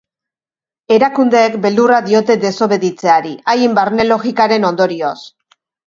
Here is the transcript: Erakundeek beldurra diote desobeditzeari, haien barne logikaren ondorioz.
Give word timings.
Erakundeek 0.95 1.59
beldurra 1.67 2.01
diote 2.09 2.39
desobeditzeari, 2.47 3.37
haien 3.55 3.79
barne 3.81 4.11
logikaren 4.13 4.71
ondorioz. 4.73 5.19